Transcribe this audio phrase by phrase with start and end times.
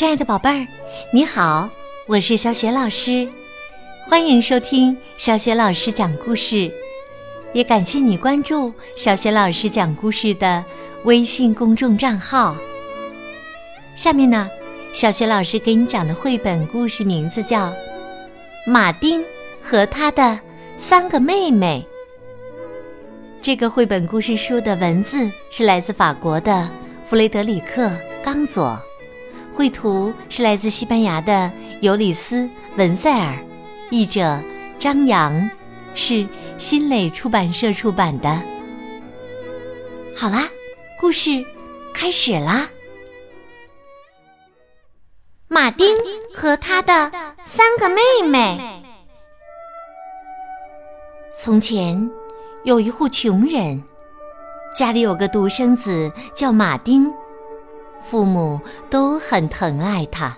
[0.00, 0.66] 亲爱的宝贝儿，
[1.12, 1.68] 你好，
[2.06, 3.28] 我是小雪老师，
[4.06, 6.72] 欢迎收听小雪老师讲故事，
[7.52, 10.64] 也感谢你关注小雪老师讲故事的
[11.04, 12.56] 微信公众账号。
[13.94, 14.48] 下面呢，
[14.94, 17.66] 小雪老师给你讲的绘本故事名字叫
[18.66, 19.22] 《马丁
[19.60, 20.40] 和他的
[20.78, 21.86] 三个妹妹》。
[23.42, 26.66] 这个绘本故事书的文字是来自法国的
[27.04, 27.82] 弗雷德里克·
[28.24, 28.82] 冈佐，
[29.52, 31.50] 绘图是来自西班牙的
[31.80, 32.36] 尤里斯·
[32.76, 33.38] 文塞尔，
[33.90, 34.40] 译者
[34.78, 35.50] 张扬，
[35.94, 36.26] 是
[36.58, 38.42] 新蕾出版社出版的。
[40.16, 40.48] 好啦，
[41.00, 41.44] 故事
[41.92, 42.68] 开始啦！
[45.48, 45.96] 马丁
[46.34, 47.10] 和他的
[47.42, 48.58] 三个妹妹。
[51.38, 52.10] 从前。
[52.64, 53.82] 有一户穷人，
[54.76, 57.10] 家里有个独生子叫马丁，
[58.02, 60.36] 父母都很疼爱他，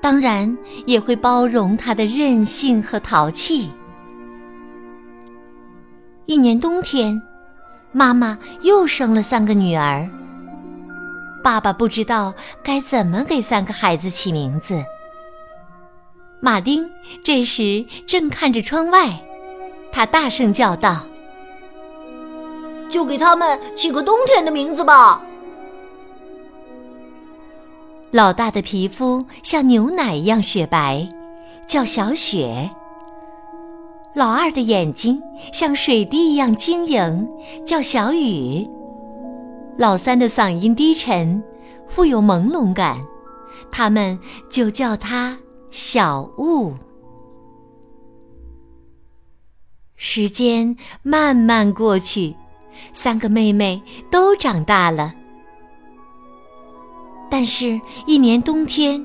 [0.00, 0.56] 当然
[0.86, 3.70] 也会包容他的任性和淘气。
[6.26, 7.20] 一年冬天，
[7.90, 10.08] 妈妈又生了三个女儿，
[11.42, 14.82] 爸爸不知道该怎么给三个孩子起名字。
[16.40, 16.88] 马丁
[17.24, 19.08] 这时正看着窗外。
[19.90, 21.02] 他大声叫道
[22.88, 25.20] ：“就给他们起个冬天的名字吧。”
[28.12, 31.08] 老大的皮肤像牛奶一样雪白，
[31.66, 32.68] 叫小雪；
[34.14, 35.18] 老二的眼睛
[35.50, 37.26] 像水滴一样晶莹，
[37.64, 38.68] 叫小雨；
[39.78, 41.42] 老三的嗓音低沉，
[41.88, 42.98] 富有朦胧感，
[43.70, 44.18] 他们
[44.50, 45.38] 就叫他
[45.70, 46.74] 小雾。
[49.96, 52.36] 时间慢慢过去，
[52.92, 55.14] 三个妹妹都长大了。
[57.32, 59.02] 但是，一年冬天，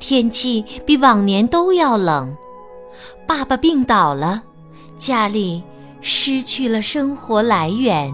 [0.00, 2.34] 天气比往年都要冷。
[3.26, 4.42] 爸爸病倒了，
[4.96, 5.62] 家里
[6.00, 8.10] 失去了生活来源。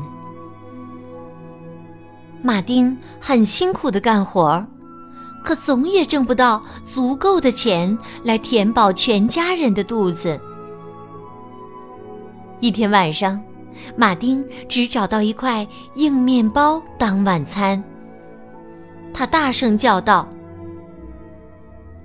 [2.42, 4.60] 马丁很辛苦的干活，
[5.44, 10.36] 可总也挣不到足够的钱来填饱全家人的肚子。
[12.58, 13.40] 一天晚上，
[13.94, 17.80] 马丁只找到一块硬面包当晚餐。
[19.18, 20.28] 他大声叫道：“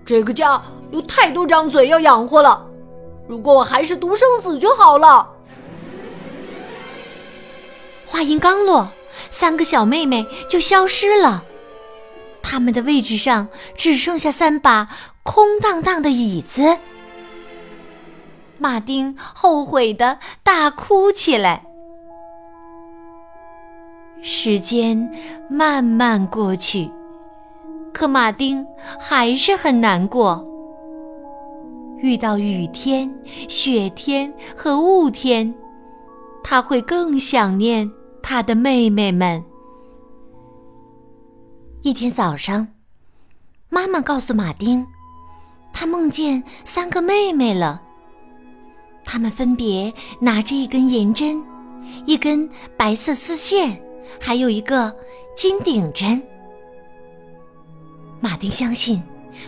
[0.04, 0.60] 这个家
[0.90, 2.66] 有太多张嘴要养活了，
[3.28, 5.30] 如果我还是独生子就好了。”
[8.04, 8.92] 话音刚落，
[9.30, 11.44] 三个小妹妹就消失了，
[12.42, 13.48] 他们的位置上
[13.78, 14.90] 只剩下三把
[15.22, 16.80] 空荡荡的椅子。
[18.58, 21.64] 马丁后悔的大哭起来。
[24.24, 25.12] 时间
[25.48, 26.90] 慢慢过去，
[27.94, 28.66] 可马丁
[29.00, 30.46] 还是很难过。
[32.00, 33.10] 遇到雨天、
[33.48, 35.54] 雪天和雾天，
[36.44, 37.90] 他会更想念
[38.22, 39.42] 他的妹妹们。
[41.82, 42.68] 一天早上，
[43.70, 44.86] 妈妈告诉马丁，
[45.72, 47.82] 他梦见三个妹妹了。
[49.06, 51.42] 他们分别拿着一根银针、
[52.06, 53.82] 一根白色丝线，
[54.20, 54.94] 还有一个
[55.36, 56.22] 金顶针。
[58.24, 59.04] 马丁相信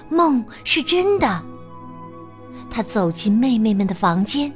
[0.09, 1.41] 梦是真的。
[2.69, 4.51] 他走进妹妹们的房间，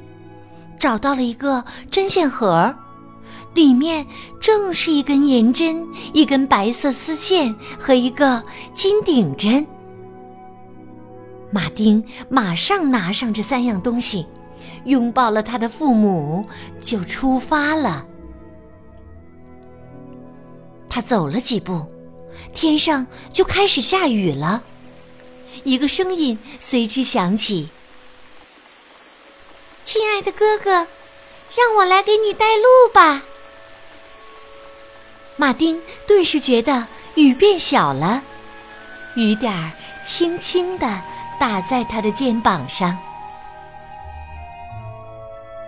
[0.78, 2.76] 找到了一个针线盒，
[3.54, 4.06] 里面
[4.42, 8.44] 正是一根银针、一根白色丝线和一个
[8.74, 9.66] 金顶针。
[11.50, 14.28] 马丁马上拿上这三样东西。
[14.86, 16.46] 拥抱了他的父母，
[16.82, 18.06] 就出发了。
[20.90, 21.86] 他走了几步，
[22.54, 24.64] 天上就开始下雨了。
[25.64, 27.70] 一个声音随之响起
[29.84, 33.24] ：“亲爱的哥哥，让我来给你带路吧。”
[35.36, 38.22] 马丁顿时觉得雨变小了，
[39.16, 39.72] 雨点儿
[40.06, 41.02] 轻轻的
[41.40, 42.98] 打在他的肩膀上。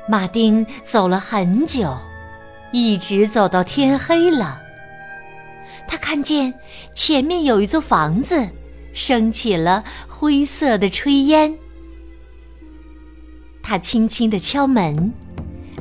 [0.07, 1.97] 马丁走了很久，
[2.71, 4.60] 一直走到天黑了。
[5.87, 6.53] 他看见
[6.93, 8.49] 前面有一座房子，
[8.93, 11.57] 升起了灰色的炊烟。
[13.61, 15.13] 他轻轻地敲门，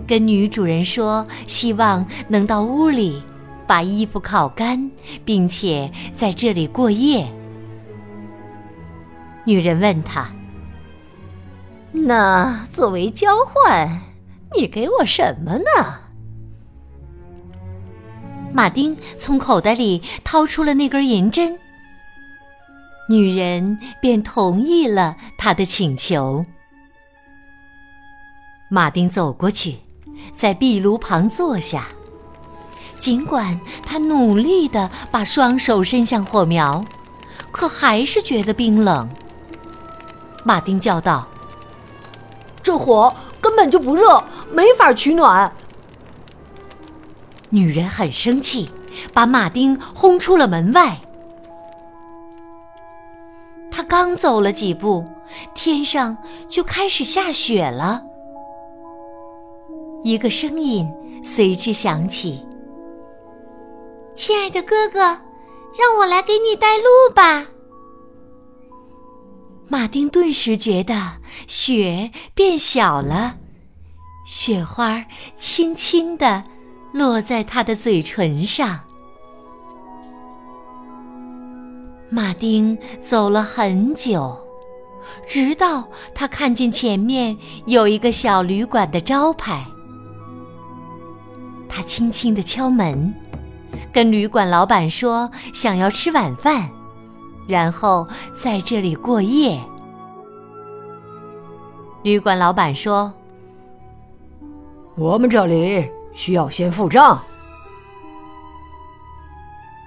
[0.06, 3.22] 跟女主人说：“希望能到屋里
[3.66, 4.90] 把衣服烤干，
[5.24, 7.26] 并且在这里过夜。”
[9.44, 10.28] 女人问他
[11.92, 14.02] ：“那作为交换？”
[14.58, 15.99] 你给我什么呢？
[18.52, 21.58] 马丁从口袋里掏出了那根银针。
[23.08, 26.44] 女人便同意了他的请求。
[28.68, 29.78] 马丁走过去，
[30.32, 31.88] 在壁炉旁坐下。
[33.00, 36.84] 尽管他努力地把双手伸向火苗，
[37.50, 39.08] 可还是觉得冰冷。
[40.44, 41.26] 马丁叫道
[42.62, 44.22] ：“这火根本就不热，
[44.52, 45.50] 没法取暖。”
[47.50, 48.70] 女人很生气，
[49.12, 50.98] 把马丁轰出了门外。
[53.70, 55.04] 他刚走了几步，
[55.54, 56.16] 天上
[56.48, 58.02] 就开始下雪了。
[60.02, 60.90] 一个声音
[61.22, 62.44] 随之响起
[64.14, 67.46] ：“亲爱的哥哥，让我来给你带路吧。”
[69.68, 70.94] 马丁顿时觉得
[71.46, 73.36] 雪变小了，
[74.26, 75.04] 雪花
[75.36, 76.42] 轻轻地
[76.92, 78.80] 落在他的嘴唇上。
[82.08, 84.36] 马丁走了很久，
[85.26, 89.64] 直到他看见前面有一个小旅馆的招牌。
[91.68, 93.14] 他轻轻地敲门，
[93.92, 96.68] 跟旅馆老板说想要吃晚饭，
[97.46, 99.56] 然后在这里过夜。
[102.02, 103.12] 旅馆老板说
[104.98, 105.88] ：“我们这里
[106.20, 107.24] 需要先付账。”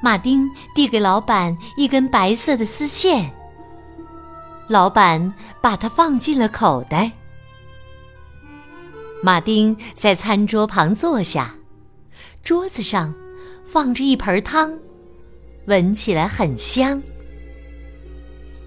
[0.01, 3.31] 马丁递给老板一根白色的丝线，
[4.68, 5.31] 老板
[5.62, 7.12] 把它放进了口袋。
[9.21, 11.53] 马丁在餐桌旁坐下。
[12.44, 13.13] 桌子上
[13.65, 14.77] 放着一盆汤，
[15.68, 17.01] 闻起来很香。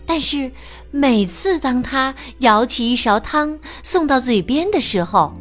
[0.06, 0.50] 但是
[0.90, 5.34] 每次当他舀起一勺汤送到嘴边的时候，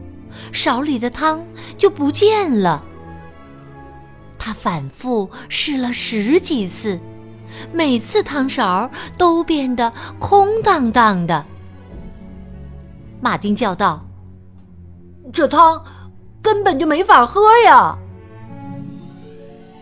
[0.52, 1.46] 勺里的汤
[1.78, 2.84] 就不见了。
[4.38, 7.00] 他反复试了十几次，
[7.72, 11.46] 每次汤勺都变得空荡荡的。
[13.22, 14.06] 马丁叫道
[15.34, 15.84] ：“这汤
[16.42, 17.98] 根本就没法喝呀！”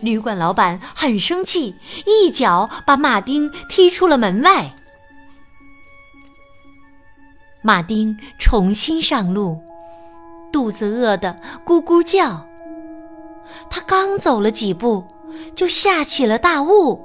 [0.00, 1.74] 旅馆老板很生气，
[2.06, 4.74] 一脚把马丁踢出了门外。
[7.62, 9.58] 马丁重新上路，
[10.54, 11.36] 肚子饿得
[11.66, 12.46] 咕咕叫。
[13.68, 15.02] 他刚走了几步，
[15.56, 17.04] 就下起了大雾。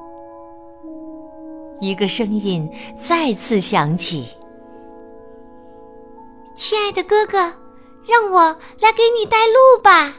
[1.81, 2.69] 一个声音
[3.01, 4.27] 再次响起
[6.53, 7.39] ：“亲爱的哥哥，
[8.05, 10.13] 让我来给你带路吧。”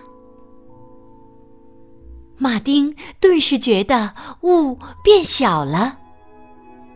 [2.36, 5.98] 马丁顿时觉得雾变小了，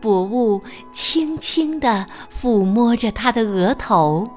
[0.01, 0.61] 薄雾
[0.91, 4.27] 轻轻地抚摸着他的额头。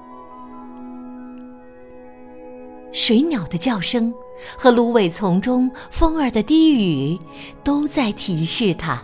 [2.99, 4.13] 水鸟的叫声
[4.57, 7.17] 和芦苇丛中风儿的低语，
[7.63, 9.01] 都在提示他，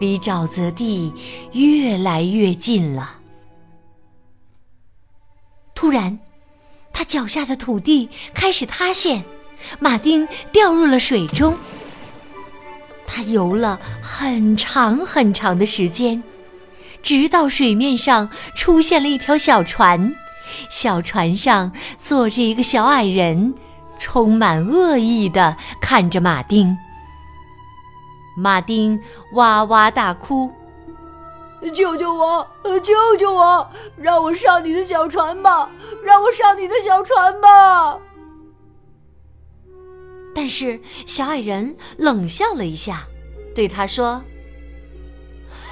[0.00, 1.14] 离沼泽地
[1.52, 3.18] 越来越近了。
[5.72, 6.18] 突然，
[6.92, 9.22] 他脚下的土地开始塌陷。
[9.78, 11.56] 马丁掉入了水中，
[13.06, 16.20] 他游了很长很长的时间，
[17.02, 20.12] 直到水面上出现了一条小船，
[20.70, 23.54] 小船上坐着一个小矮人，
[23.98, 26.76] 充满恶意的看着马丁。
[28.36, 28.98] 马丁
[29.34, 30.50] 哇哇大哭
[31.74, 32.46] ：“救救我！
[32.82, 33.68] 救救我！
[33.96, 35.68] 让我上你的小船吧！
[36.02, 37.98] 让我上你的小船吧！”
[40.34, 43.02] 但是小矮人冷笑了一下，
[43.54, 44.22] 对他说：“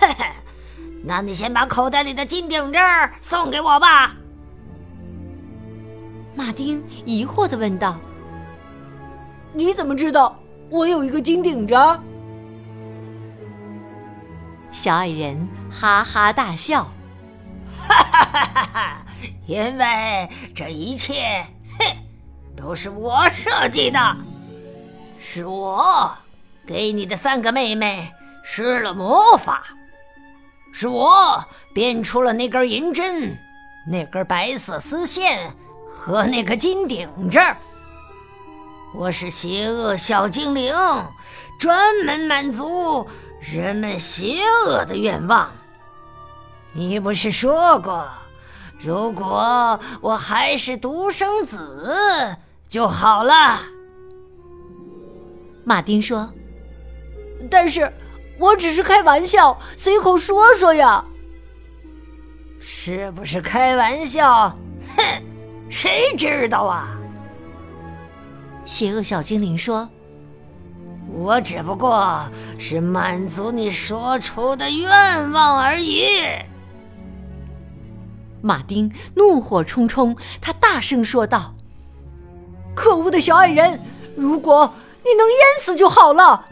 [0.01, 0.27] 嘿嘿，
[1.05, 2.83] 那你先把口袋里的金顶针
[3.23, 4.15] 送给我吧。”
[6.39, 7.99] 马丁疑惑的问道
[9.53, 10.41] ：“你怎么知道
[10.71, 11.77] 我有一个金顶针？”
[14.71, 16.85] 小矮人哈哈大笑
[17.89, 19.07] ：“哈哈哈哈哈！
[19.49, 21.45] 因为这一切，
[21.77, 21.85] 哼，
[22.57, 23.99] 都是我设计的。”
[25.19, 26.09] 是我
[26.65, 28.13] 给你的三个妹妹
[28.45, 29.65] 施了魔法，
[30.73, 33.37] 是我变出了那根银针、
[33.91, 35.53] 那根白色丝线
[35.99, 37.57] 和那个金顶这儿。
[38.95, 40.73] 我是邪恶小精灵，
[41.59, 41.77] 专
[42.07, 43.05] 门满足
[43.41, 45.53] 人们邪恶的愿望。
[46.73, 48.09] 你不是说过，
[48.79, 52.37] 如果我还是独生子
[52.69, 53.61] 就好了？
[55.65, 56.33] 马丁说
[57.51, 57.93] ：“但是
[58.39, 61.05] 我只是开玩笑，随口说说呀。
[62.61, 64.57] 是不是开玩笑？
[64.97, 65.05] 哼，
[65.71, 66.99] 谁知道啊？”
[68.65, 69.89] 邪恶小精灵说
[71.13, 76.11] ：“我只不过是满足你说出的愿望而已。
[78.41, 81.55] 马丁怒火冲冲，他大声说道
[82.77, 83.81] ：“可恶的小矮人！
[84.17, 86.47] 如果你能淹死就好了。”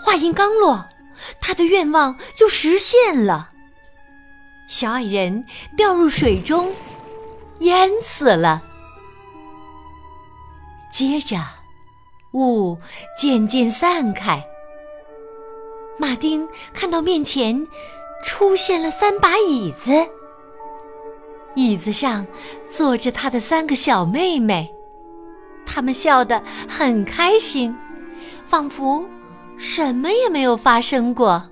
[0.00, 0.86] 话音刚落，
[1.40, 3.50] 他的愿望就实现了。
[4.68, 5.44] 小矮人
[5.76, 6.72] 掉入水中，
[7.60, 8.62] 淹死了。
[10.92, 11.36] 接着，
[12.32, 12.78] 雾
[13.18, 14.42] 渐渐散开。
[15.98, 17.66] 马丁看到面前
[18.22, 19.92] 出现了三把椅子，
[21.54, 22.26] 椅子上
[22.70, 24.70] 坐着他的三个小妹妹，
[25.66, 27.74] 她们笑得很开心，
[28.46, 29.06] 仿佛
[29.56, 31.42] 什么也没有发生过。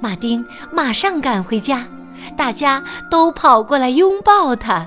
[0.00, 1.86] 马丁马上赶回家，
[2.36, 4.86] 大家都跑过来拥抱他。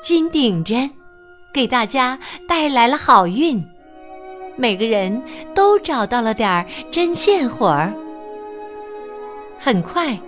[0.00, 0.90] 金顶针
[1.52, 3.64] 给大家带来了好运，
[4.56, 5.22] 每个人
[5.54, 7.92] 都找到了点儿针线活儿。
[9.58, 10.18] 很快，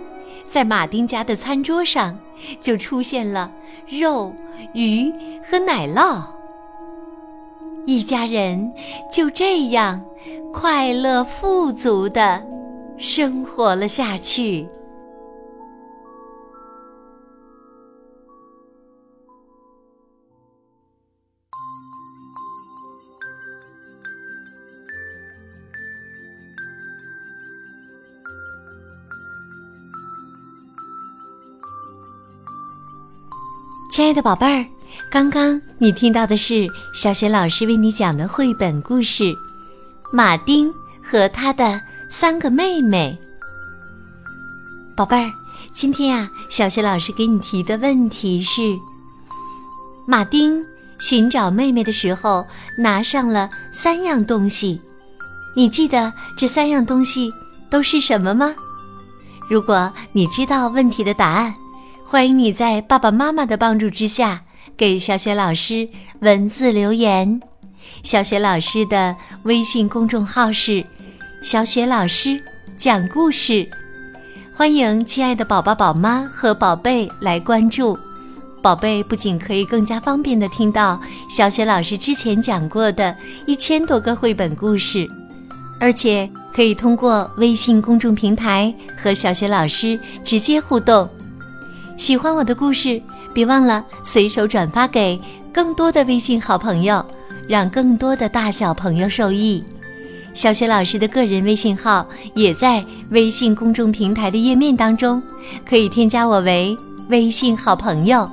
[0.47, 2.17] 在马丁家的餐桌上
[2.59, 3.51] 就出现了
[3.87, 4.33] 肉、
[4.73, 5.13] 鱼
[5.47, 6.23] 和奶酪，
[7.85, 8.73] 一家人
[9.11, 10.01] 就这样
[10.51, 12.43] 快乐富足的。
[12.97, 14.67] 生活了下去。
[33.91, 34.65] 亲爱的宝贝儿，
[35.11, 39.23] 刚刚你听到的是小雪老师为你讲的绘本故事
[40.13, 40.71] 《马丁
[41.03, 41.63] 和他的》。
[42.09, 43.17] 三个妹妹，
[44.95, 45.29] 宝贝儿，
[45.73, 48.61] 今天呀，小学老师给你提的问题是：
[50.07, 50.63] 马丁
[50.99, 52.45] 寻找妹妹的时候
[52.79, 54.79] 拿上了三样东西，
[55.55, 57.31] 你记得这三样东西
[57.69, 58.55] 都是什么吗？
[59.49, 61.53] 如果你知道问题的答案，
[62.05, 64.41] 欢迎你在爸爸妈妈的帮助之下
[64.77, 65.87] 给小雪老师
[66.21, 67.41] 文字留言。
[68.01, 70.85] 小雪老师的微信公众号是。
[71.41, 72.41] 小雪老师
[72.77, 73.67] 讲故事，
[74.53, 77.97] 欢迎亲爱的宝宝、宝妈和宝贝来关注。
[78.61, 83.15] 宝贝不仅可以更加方便的听到小雪老师之前讲过的
[83.45, 85.07] 一千多个绘本故事，
[85.79, 91.07] 而且可以通过微信公众平台和小雪老师直接互动。
[91.97, 93.01] 喜欢我的故事，
[93.33, 95.19] 别忘了随手转发给
[95.53, 97.05] 更多的微信好朋友，
[97.47, 99.63] 让更多的大小朋友受益。
[100.37, 105.19] 小雪老师的个人微信号也在微信公众平台的页面当中，
[105.67, 106.77] 可以添加我为
[107.09, 108.29] 微信好朋友，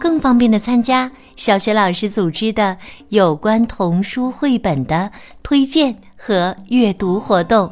[0.00, 2.76] 更方便的参加小雪老师组织的
[3.10, 5.08] 有关童书绘本的
[5.44, 7.70] 推荐和阅读活动。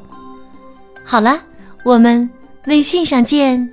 [1.04, 1.40] 好了，
[1.84, 2.30] 我们
[2.66, 3.68] 微信上见。